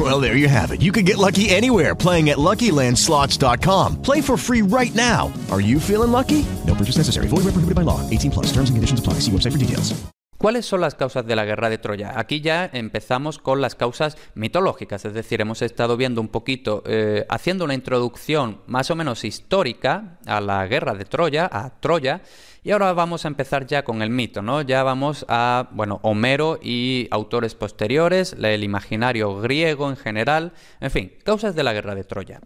[0.00, 0.80] Well, there you have it.
[0.80, 4.00] You can get lucky anywhere playing at LuckyLandSlots.com.
[4.00, 5.30] Play for free right now.
[5.50, 6.46] Are you feeling lucky?
[6.66, 7.28] No purchase necessary.
[7.28, 8.00] Void where prohibited by law.
[8.08, 8.46] 18 plus.
[8.46, 9.14] Terms and conditions apply.
[9.20, 9.92] See website for details.
[10.38, 12.18] ¿Cuáles son las causas de la guerra de Troya?
[12.18, 17.26] Aquí ya empezamos con las causas mitológicas, es decir, hemos estado viendo un poquito, eh,
[17.28, 22.22] haciendo una introducción más o menos histórica a la guerra de Troya, a Troya,
[22.62, 24.62] y ahora vamos a empezar ya con el mito, ¿no?
[24.62, 31.12] Ya vamos a, bueno, Homero y autores posteriores, el imaginario griego en general, en fin,
[31.24, 32.40] causas de la guerra de Troya.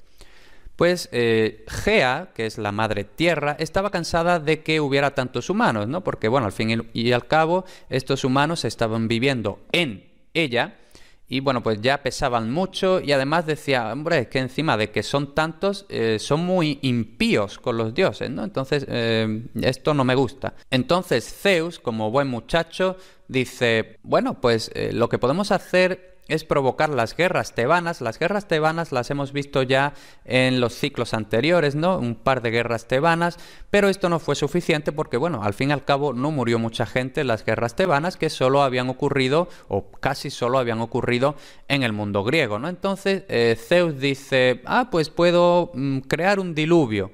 [0.77, 5.89] Pues eh, Gea, que es la madre tierra, estaba cansada de que hubiera tantos humanos,
[5.89, 6.03] ¿no?
[6.03, 10.79] Porque, bueno, al fin y al cabo, estos humanos estaban viviendo en ella
[11.28, 15.03] y, bueno, pues ya pesaban mucho y además decía, hombre, es que encima de que
[15.03, 18.44] son tantos, eh, son muy impíos con los dioses, ¿no?
[18.44, 20.55] Entonces, eh, esto no me gusta.
[20.70, 22.97] Entonces, Zeus, como buen muchacho,
[23.28, 28.00] dice, bueno, pues lo que podemos hacer es provocar las guerras tebanas.
[28.00, 29.94] Las guerras tebanas las hemos visto ya
[30.25, 31.98] en los ciclos anteriores, ¿no?
[31.98, 33.39] Un par de guerras tebanas,
[33.70, 36.86] pero esto no fue suficiente porque, bueno, al fin y al cabo no murió mucha
[36.86, 41.36] gente en las guerras tebanas que solo habían ocurrido, o casi solo habían ocurrido
[41.69, 42.69] en el mundo griego, ¿no?
[42.69, 47.11] Entonces eh, Zeus dice, ah, pues puedo mm, crear un diluvio.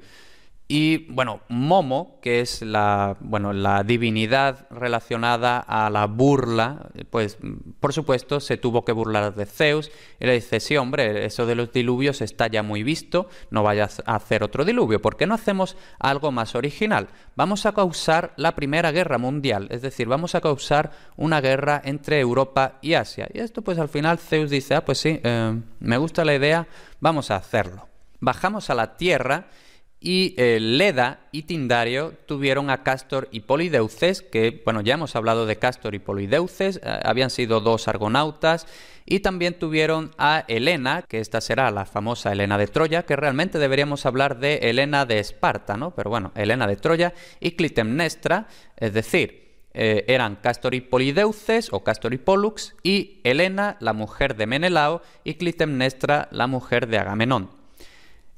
[0.72, 7.38] Y bueno, Momo, que es la, bueno, la divinidad relacionada a la burla, pues
[7.80, 11.56] por supuesto se tuvo que burlar de Zeus y le dice, sí hombre, eso de
[11.56, 15.34] los diluvios está ya muy visto, no vayas a hacer otro diluvio, ¿por qué no
[15.34, 17.08] hacemos algo más original?
[17.34, 22.20] Vamos a causar la Primera Guerra Mundial, es decir, vamos a causar una guerra entre
[22.20, 23.26] Europa y Asia.
[23.34, 26.68] Y esto pues al final Zeus dice, ah pues sí, eh, me gusta la idea,
[27.00, 27.88] vamos a hacerlo.
[28.20, 29.48] Bajamos a la Tierra
[30.00, 35.44] y eh, Leda y Tindario tuvieron a Castor y Polideuces, que, bueno, ya hemos hablado
[35.44, 38.66] de Castor y Polideuces, eh, habían sido dos argonautas,
[39.04, 43.58] y también tuvieron a Helena, que esta será la famosa Helena de Troya, que realmente
[43.58, 45.94] deberíamos hablar de Helena de Esparta, ¿no?
[45.94, 48.46] Pero bueno, Helena de Troya y Clitemnestra,
[48.76, 49.40] es decir,
[49.74, 55.02] eh, eran Castor y Polideuces o Castor y Pollux, y Helena, la mujer de Menelao,
[55.24, 57.59] y Clitemnestra, la mujer de Agamenón.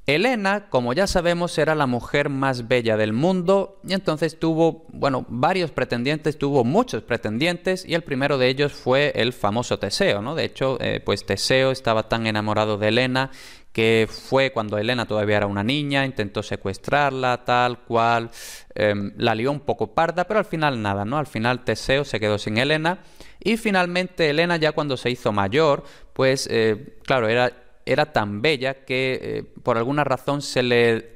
[0.04, 5.24] Helena, como ya sabemos, era la mujer más bella del mundo y entonces tuvo, bueno,
[5.28, 10.34] varios pretendientes, tuvo muchos pretendientes y el primero de ellos fue el famoso Teseo, ¿no?
[10.34, 13.30] De hecho, eh, pues Teseo estaba tan enamorado de Helena
[13.72, 18.30] que fue cuando Helena todavía era una niña, intentó secuestrarla, tal cual,
[18.74, 21.16] em, la lió un poco parda, pero al final nada, ¿no?
[21.16, 22.98] Al final Teseo se quedó sin Helena
[23.38, 28.84] y finalmente Helena ya cuando se hizo mayor, pues eh, claro, era era tan bella
[28.84, 31.12] que eh, por alguna razón se le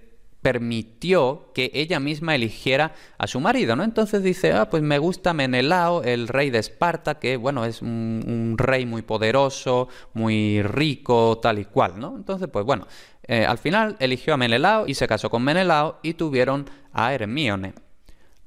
[0.46, 3.82] permitió que ella misma eligiera a su marido, ¿no?
[3.82, 8.54] Entonces dice, ah, pues me gusta Menelao, el rey de Esparta, que, bueno, es un,
[8.56, 12.14] rey muy poderoso, muy rico, tal y cual, ¿no?
[12.14, 12.86] Entonces, pues bueno,
[13.24, 17.74] eh, al final eligió a Menelao y se casó con Menelao y tuvieron a Hermione.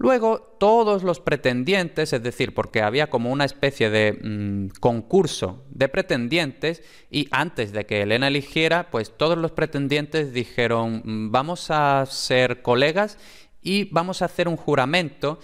[0.01, 5.89] Luego, todos los pretendientes, es decir, porque había como una especie de mm, concurso de
[5.89, 12.05] pretendientes y antes de que Elena eligiera, pues todos los pretendientes dijeron, mm, vamos a
[12.05, 13.17] ser colegas
[13.61, 15.39] y vamos a hacer un juramento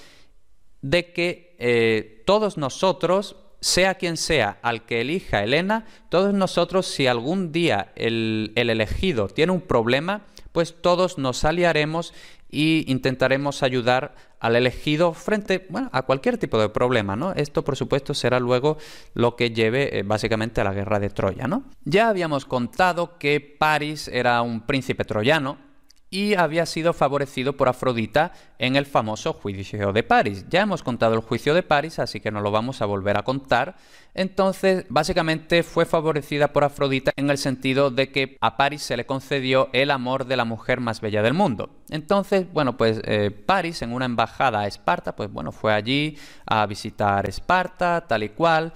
[0.81, 7.07] de que eh, todos nosotros, sea quien sea al que elija Elena, todos nosotros, si
[7.07, 12.13] algún día el, el elegido tiene un problema, pues todos nos aliaremos
[12.55, 17.17] y intentaremos ayudar al elegido frente bueno, a cualquier tipo de problema.
[17.17, 17.33] ¿no?
[17.33, 18.77] Esto, por supuesto, será luego
[19.13, 21.47] lo que lleve eh, básicamente a la guerra de Troya.
[21.47, 21.63] ¿no?
[21.83, 25.64] Ya habíamos contado que Paris era un príncipe troyano
[26.09, 30.45] y había sido favorecido por Afrodita en el famoso juicio de París.
[30.49, 33.23] Ya hemos contado el juicio de París, así que no lo vamos a volver a
[33.23, 33.75] contar.
[34.13, 39.05] Entonces, básicamente fue favorecida por Afrodita en el sentido de que a París se le
[39.05, 41.69] concedió el amor de la mujer más bella del mundo.
[41.89, 46.65] Entonces, bueno, pues eh, París en una embajada a Esparta, pues bueno, fue allí a
[46.65, 48.73] visitar Esparta, tal y cual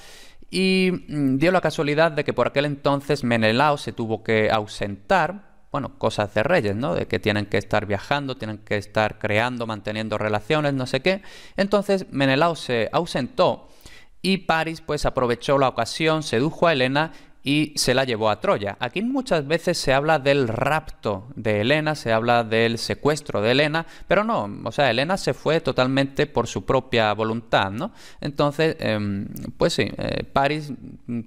[0.51, 5.48] y mm, dio la casualidad de que por aquel entonces Menelao se tuvo que ausentar
[5.71, 6.95] bueno, cosas de reyes, ¿no?
[6.95, 11.21] De que tienen que estar viajando, tienen que estar creando, manteniendo relaciones, no sé qué.
[11.57, 13.69] Entonces Menelao se ausentó
[14.21, 17.11] y Paris pues aprovechó la ocasión, sedujo a Helena
[17.43, 18.77] y se la llevó a Troya.
[18.79, 23.85] Aquí muchas veces se habla del rapto de Helena, se habla del secuestro de Helena,
[24.07, 27.91] pero no, o sea, Helena se fue totalmente por su propia voluntad, ¿no?
[28.19, 29.27] Entonces, em,
[29.57, 30.73] pues sí, eh, París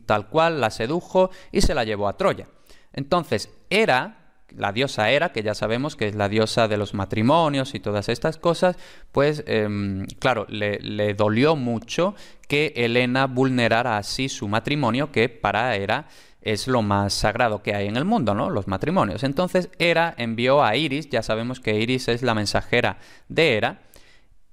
[0.04, 2.46] tal cual la sedujo y se la llevó a Troya.
[2.92, 4.21] Entonces, era
[4.56, 8.08] la diosa Hera, que ya sabemos que es la diosa de los matrimonios y todas
[8.08, 8.76] estas cosas,
[9.12, 12.14] pues em, claro, le, dolió mucho
[12.48, 16.06] que Helena vulnerara así su matrimonio, que para Hera
[16.40, 18.50] es lo más sagrado que hay en el mundo, ¿no?
[18.50, 19.22] Los matrimonios.
[19.22, 22.98] Entonces Hera envió a Iris, ya sabemos que Iris es la mensajera
[23.28, 23.82] de Hera,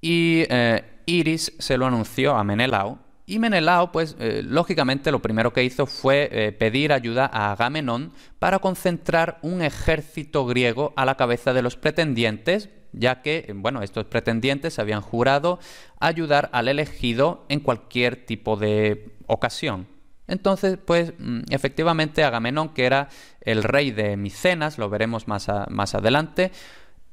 [0.02, 3.00] y eh, Iris se lo anunció a Menelao,
[3.30, 8.12] y Menelao, pues eh, lógicamente lo primero que hizo fue eh, pedir ayuda a Agamenón
[8.40, 13.84] para concentrar un ejército griego a la cabeza de los pretendientes, ya que, eh, bueno,
[13.84, 15.60] estos pretendientes habían jurado
[16.00, 19.86] ayudar al elegido en cualquier tipo de ocasión.
[20.28, 23.10] Entonces, pues mm, efectivamente Agamenón, que era
[23.42, 26.52] el rey de Micenas, lo veremos más, más adelante,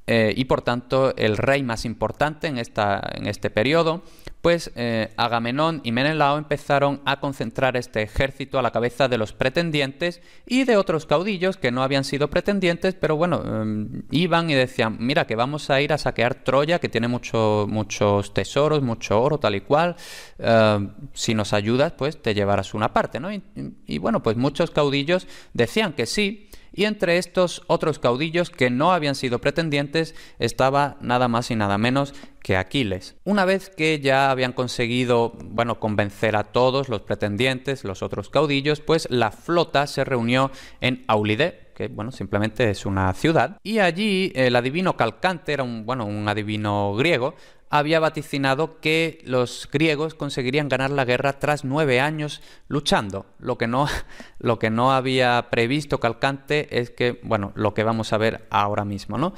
[0.09, 4.05] y por tanto el rey más importante en, esta, en este periodo,
[4.47, 4.71] pues
[5.17, 10.63] Agamenón y Menelao empezaron a concentrar este ejército a la cabeza de los pretendientes y
[10.63, 15.27] de otros caudillos que no habían sido pretendientes, pero bueno, em, iban y decían, mira
[15.27, 19.57] que vamos a ir a saquear Troya, que tiene mucho, muchos tesoros, mucho oro, tal
[19.57, 19.97] y cual,
[20.39, 23.31] em, si nos ayudas, pues te llevarás una parte, ¿no?
[23.33, 26.47] y bueno, pues muchos caudillos decían que sí,
[26.77, 31.79] y entre estos otros caudillos que no habían sido pretendientes estaba nada más y nada
[31.79, 33.17] menos que Aquiles.
[33.25, 38.81] Una vez que ya habían conseguido, bueno, convencer a todos los pretendientes, los otros caudillos,
[38.81, 44.33] pues la flota se reunió en Aulide, que bueno, simplemente es una ciudad, y allí
[44.35, 47.35] el adivino Calcante era un, bueno, un adivino griego,
[47.69, 53.27] había vaticinado que los griegos conseguirían ganar la guerra tras nueve años luchando.
[53.39, 53.89] Lo que no,
[54.39, 58.85] lo que no había previsto Calcante es que, bueno, lo que vamos a ver ahora
[58.85, 59.35] mismo, ¿no?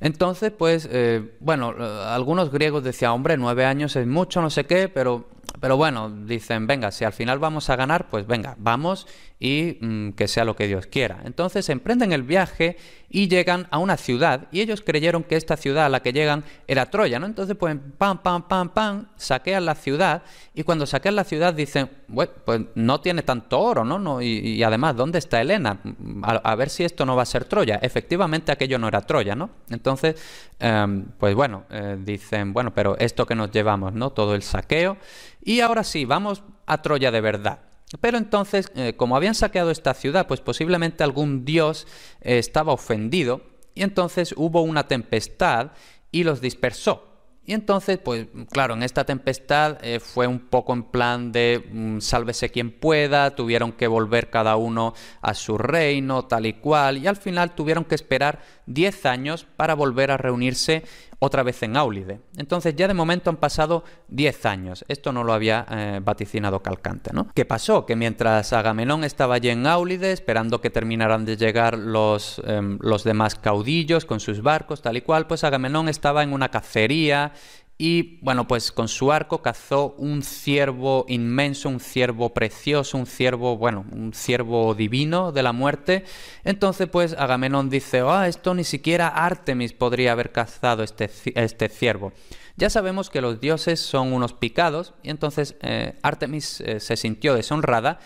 [0.00, 4.88] Entonces, pues, eh, bueno, algunos griegos decían, hombre, nueve años es mucho, no sé qué,
[4.88, 5.28] pero
[5.60, 9.06] pero bueno, dicen, venga, si al final vamos a ganar, pues venga, vamos
[9.38, 11.20] y mm, que sea lo que Dios quiera.
[11.24, 12.76] Entonces emprenden el viaje
[13.08, 16.44] y llegan a una ciudad y ellos creyeron que esta ciudad a la que llegan
[16.66, 17.26] era Troya, ¿no?
[17.26, 20.22] Entonces pues pam, pam, pam, pam, saquean la ciudad
[20.54, 23.98] y cuando saquean la ciudad dicen, bueno, pues no tiene tanto oro, ¿no?
[23.98, 25.80] no y, además, ¿dónde está Helena?
[26.22, 27.78] A, ver si esto no va a ser Troya.
[27.82, 29.50] Efectivamente aquello no era Troya, ¿no?
[29.68, 30.16] Entonces,
[30.58, 34.10] em, pues bueno, eh, dicen, bueno, pero esto que nos llevamos, ¿no?
[34.10, 34.96] Todo el saqueo
[35.42, 37.60] y ahora sí, vamos a Troya de verdad.
[38.00, 41.86] Pero entonces, eh, como habían saqueado esta ciudad, pues posiblemente algún dios
[42.20, 43.42] eh, estaba ofendido
[43.74, 45.70] y entonces hubo una tempestad
[46.10, 47.12] y los dispersó.
[47.48, 52.00] Y entonces, pues claro, en esta tempestad eh, fue un poco en plan de mm,
[52.00, 57.06] sálvese quien pueda, tuvieron que volver cada uno a su reino, tal y cual, y
[57.06, 60.82] al final tuvieron que esperar 10 años para volver a reunirse
[61.18, 62.20] otra vez en Áulide.
[62.36, 64.84] Entonces ya de momento han pasado 10 años.
[64.88, 67.28] Esto no lo había eh, vaticinado Calcante, ¿no?
[67.34, 67.86] ¿Qué pasó?
[67.86, 73.04] Que mientras Agamenón estaba allí en Áulide, esperando que terminaran de llegar los, em, los
[73.04, 77.32] demás caudillos con sus barcos, tal y cual, pues Agamenón estaba en una cacería
[77.78, 83.58] y bueno, pues con su arco cazó un ciervo inmenso, un ciervo precioso, un ciervo,
[83.58, 86.04] bueno, un ciervo divino de la muerte.
[86.44, 92.14] Entonces, pues Agamenón dice, ah, esto ni siquiera Artemis podría haber cazado este, este ciervo.
[92.56, 97.34] Ya sabemos que los dioses son unos picados, y entonces eh, Artemis eh, se sintió
[97.34, 97.98] deshonrada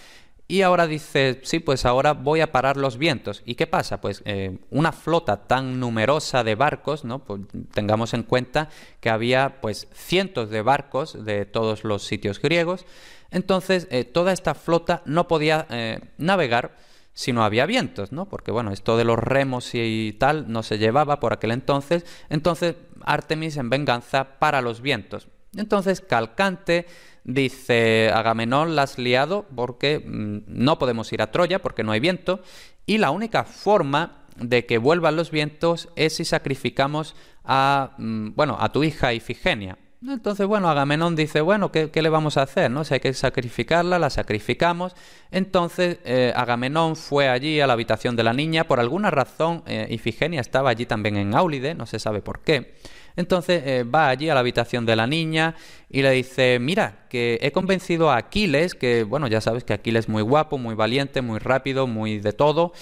[0.50, 3.40] y ahora dice, sí, pues ahora voy a parar los vientos.
[3.46, 4.00] ¿Y qué pasa?
[4.00, 7.20] Pues eh, una flota tan numerosa de barcos, ¿no?
[7.20, 7.42] Pues
[7.72, 12.84] tengamos en cuenta que había pues cientos de barcos de todos los sitios griegos.
[13.30, 16.76] Entonces, eh, toda esta flota no podía eh, navegar
[17.12, 18.28] si no había vientos, ¿no?
[18.28, 22.04] Porque bueno, esto de los remos y tal no se llevaba por aquel entonces.
[22.28, 25.28] Entonces, Artemis en venganza para los vientos.
[25.56, 26.86] Entonces, Calcante
[27.24, 32.00] dice Agamenón la has liado porque mm, no podemos ir a Troya porque no hay
[32.00, 32.40] viento
[32.86, 37.14] y la única forma de que vuelvan los vientos es si sacrificamos
[37.44, 39.76] a, mm, bueno, a tu hija Ifigenia.
[40.06, 42.70] Entonces, bueno, Agamenón dice, bueno, ¿qué, le vamos a hacer?
[42.70, 42.84] ¿no?
[42.84, 44.94] Si hay que sacrificarla, la sacrificamos.
[45.30, 48.64] Entonces, eh, Agamenón fue allí a la habitación de la niña.
[48.64, 52.76] Por alguna razón, eh, Ifigenia estaba allí también en Áulide, no se sabe por qué.
[53.20, 55.54] Entonces eh, va allí a la habitación de la niña
[55.88, 60.06] y le dice, mira, que he convencido a Aquiles, que bueno, ya sabes que Aquiles
[60.06, 62.72] es muy guapo, muy valiente, muy rápido, muy de todo,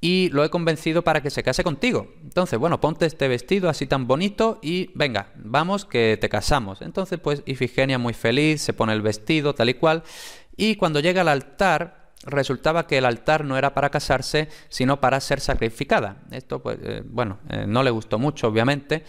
[0.00, 2.12] y lo he convencido para que se case contigo.
[2.22, 6.82] Entonces, bueno, ponte este vestido así tan bonito y venga, vamos que te casamos.
[6.82, 10.02] Entonces, pues Ifigenia muy feliz, se pone el vestido tal y cual,
[10.56, 15.20] y cuando llega al altar, resultaba que el altar no era para casarse, sino para
[15.20, 16.22] ser sacrificada.
[16.30, 19.04] Esto, pues, eh, bueno, eh, no le gustó mucho, obviamente,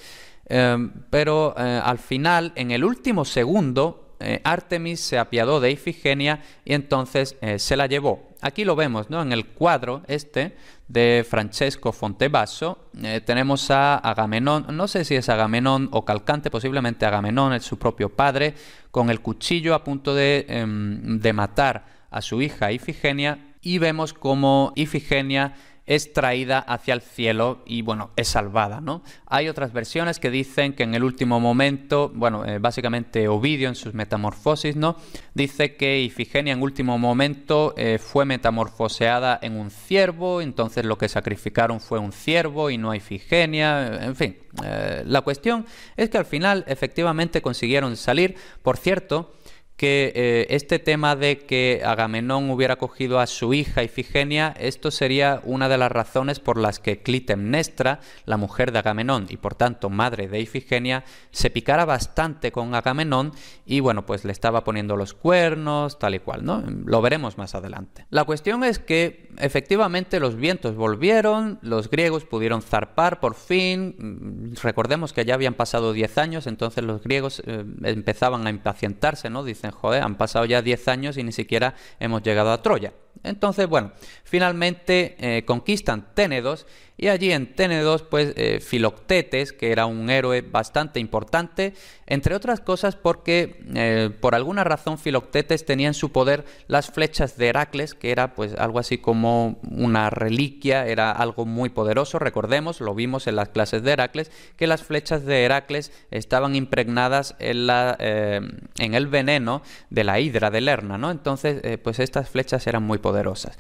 [0.50, 7.38] eh, pero al final, en el último segundo, Artemis se apiadó de Ifigenia y entonces
[7.58, 8.28] se la llevó.
[8.42, 9.22] Aquí lo vemos, ¿no?
[9.22, 10.58] En el cuadro este
[10.90, 12.90] de Francesco Fontebasso
[13.26, 18.10] tenemos a Agamenón, no sé si es Agamenón o Calcante, posiblemente Agamenón, es su propio
[18.10, 18.56] padre,
[18.92, 24.14] con el cuchillo a punto de, em, de matar a su hija Ifigenia y vemos
[24.14, 25.54] cómo Ifigenia
[25.90, 29.02] es traída hacia el cielo y bueno, es salvada, ¿no?
[29.26, 33.74] Hay otras versiones que dicen que en el último momento, bueno, eh, básicamente Ovidio en
[33.74, 34.98] sus metamorfosis, ¿no?
[35.34, 41.10] Dice que Ifigenia en último momento eh, fue metamorfoseada en un ciervo, entonces lo que
[41.10, 44.38] sacrificaron fue un ciervo y no Ifigenia, en fin.
[44.64, 45.66] Eh, la cuestión
[45.98, 49.34] es que al final efectivamente consiguieron salir, por cierto,
[49.80, 55.40] que eh, este tema de que Agamenón hubiera cogido a su hija Ifigenia, esto sería
[55.46, 59.90] una de las razones por las que Clitemnestra, la mujer de Agamenón y por tanto
[59.90, 63.32] madre de Ifigenia, se picara bastante con Agamenón
[63.66, 66.62] y bueno, pues le estaba poniendo los cuernos, tal y cual, ¿no?
[66.86, 68.06] Lo veremos más adelante.
[68.10, 75.14] La cuestión es que efectivamente los vientos volvieron, los griegos pudieron zarpar por fin, recordemos
[75.14, 79.46] que ya habían pasado 10 años, entonces los griegos eh, empezaban a impacientarse, ¿no?
[79.46, 82.94] Dicen, joder, han pasado ya 10 años y ni siquiera hemos llegado a Troya.
[83.24, 83.92] Entonces, bueno,
[84.24, 90.42] finalmente eh, conquistan Ténedos y allí en Ténedos, pues eh, Filoctetes, que era un héroe
[90.42, 91.74] bastante importante,
[92.08, 97.38] entre otras cosas porque eh, por alguna razón Filoctetes tenía en su poder las flechas
[97.38, 102.82] de Heracles, que era pues algo así como una reliquia, era algo muy poderoso, recordemos,
[102.82, 107.68] lo vimos en las clases de Heracles, que las flechas de Heracles estaban impregnadas en,
[107.68, 111.12] la, en el veneno de la hidra de Lerna, ¿no?
[111.12, 113.58] Entonces, pues estas flechas eran muy poderosas.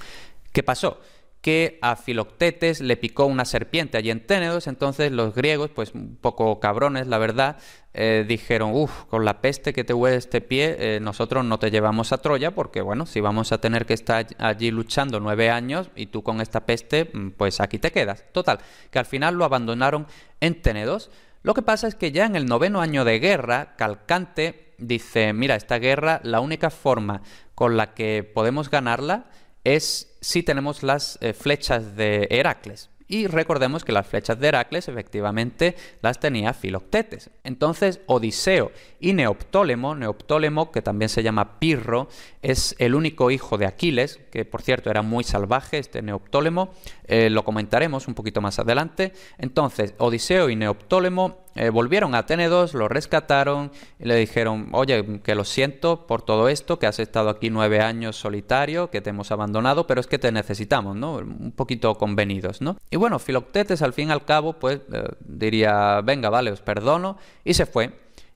[0.51, 1.00] ¿Qué pasó?
[1.41, 6.17] que a Filoctetes le picó una serpiente allí en Ténedos, entonces los griegos, pues un
[6.19, 7.58] poco cabrones, la verdad,
[7.93, 11.72] eh, dijeron, uff, con la peste que te huele este pie, eh, nosotros no te
[11.72, 15.89] llevamos a Troya, porque bueno, si vamos a tener que estar allí luchando nueve años
[15.96, 18.25] y tú con esta peste, mm, pues aquí te quedas.
[18.34, 18.60] Total,
[18.91, 20.08] que al final lo abandonaron
[20.41, 21.10] en Ténedos.
[21.41, 25.55] Lo que pasa es que ya en el noveno año de guerra, Calcante dice, mira,
[25.55, 27.22] esta guerra, la única forma
[27.59, 29.25] con la que podemos ganarla
[29.65, 32.89] es si tenemos las eh, flechas de Heracles.
[33.05, 37.31] Y recordemos que las flechas de Heracles efectivamente las tenía Filoctetes.
[37.43, 42.07] Entonces Odiseo y Neoptólemo, Neoptólemo que también se llama Pirro,
[42.41, 46.69] es el único hijo de Aquiles, que por cierto era muy salvaje este Neoptólemo,
[47.03, 49.11] eh, lo comentaremos un poquito más adelante.
[49.37, 55.35] Entonces Odiseo y Neoptólemo eh, volvieron a Ténedos, lo rescataron y le dijeron, oye, que
[55.35, 59.29] lo siento por todo esto, que has estado aquí nueve años solitario, que te hemos
[59.33, 61.15] abandonado, pero es que te necesitamos, ¿no?
[61.15, 62.77] Un poquito convenidos, ¿no?
[62.89, 67.17] Y bueno, Filoctetes al fin y al cabo, pues eh, diría, venga, vale, os perdono,
[67.43, 67.91] y se fue.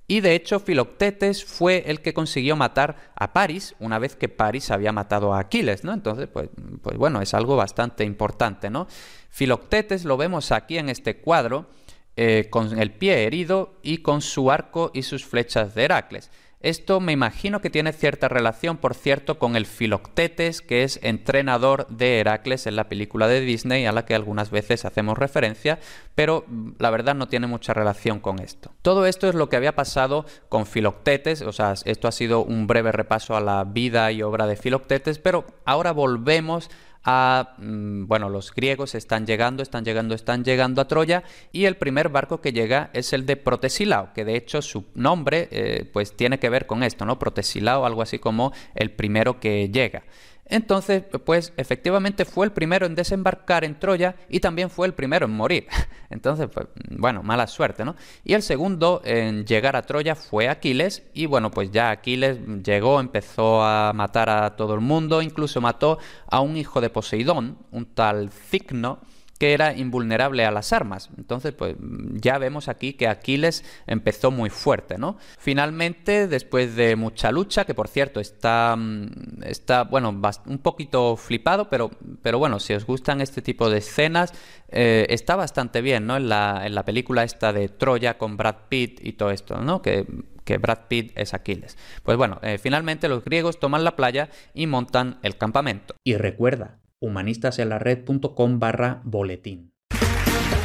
[0.06, 4.70] Y de hecho, Filoctetes fue el que consiguió matar a Paris una vez que Paris
[4.70, 5.94] había matado a Aquiles, ¿no?
[5.94, 6.50] Entonces, pues,
[6.82, 8.86] pues bueno, es algo bastante importante, ¿no?
[9.30, 11.68] Filoctetes lo vemos aquí en este cuadro
[12.15, 16.29] eh, con el pie herido y con su arco y sus flechas de Heracles.
[16.63, 21.86] Esto me imagino que tiene cierta relación, por cierto, con el Filoctetes, que es entrenador
[21.89, 25.79] de Heracles en la película de Disney, a la que algunas veces hacemos referencia,
[26.15, 28.72] pero mm, la verdad no tiene mucha relación con esto.
[28.82, 32.65] Todo esto es lo que había pasado con Filoctetes, o sea, esto ha sido un
[32.65, 36.70] breve repaso a la vida y obra de Filoctetes, pero ahora volvemos
[37.04, 41.76] a, mm, bueno, los griegos están llegando, están llegando, están llegando a Troya y el
[41.76, 46.16] primer barco que llega es el de Protesilao, que de hecho su nombre eh, pues
[46.16, 47.20] tiene que ver con esto, ¿no?
[47.20, 50.04] Protesilao, algo así como el primero que llega.
[50.46, 55.26] Entonces, pues efectivamente fue el primero en desembarcar en Troya y también fue el primero
[55.26, 55.68] en morir.
[56.10, 57.96] Entonces, pues bueno, mala suerte, ¿no?
[58.24, 63.00] Y el segundo en llegar a Troya fue Aquiles y bueno, pues ya Aquiles llegó,
[63.00, 65.98] empezó a matar a todo el mundo, incluso mató
[66.28, 69.00] a un hijo de Poseidón, un tal Cicno,
[69.44, 71.10] que era invulnerable a las armas.
[71.18, 71.76] Entonces, pues
[72.14, 75.18] ya vemos aquí que Aquiles empezó muy fuerte, ¿no?
[75.38, 81.70] Finalmente, después de mucha lucha, que por cierto está, mm, está bueno, un poquito flipado,
[81.70, 84.32] pero, pero bueno, si os gustan este tipo de escenas,
[84.70, 86.16] eh, está bastante bien, ¿no?
[86.16, 89.82] En la, en la película esta de Troya con Brad Pitt y todo esto, ¿no?
[89.82, 90.08] Que
[90.46, 91.78] que Brad Pitt es Aquiles.
[92.04, 95.96] Pues bueno, eh, finalmente los griegos toman la playa y montan el campamento.
[96.04, 99.70] Y recuerda, humanistasenlared.com barra boletín.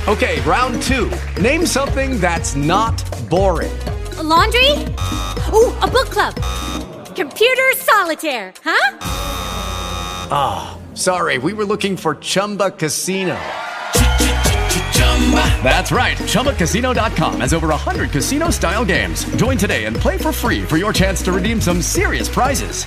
[0.07, 1.11] Okay, round two.
[1.43, 2.97] Name something that's not
[3.29, 3.77] boring.
[4.23, 4.71] laundry?
[5.53, 6.35] Ooh, a book club.
[7.15, 8.99] Computer solitaire, huh?
[10.31, 13.39] Ah, oh, sorry, we were looking for Chumba Casino.
[15.63, 16.17] That's right.
[16.17, 19.25] ChumbaCasino.com has over 100 casino style games.
[19.37, 22.87] Join today and play for free for your chance to redeem some serious prizes.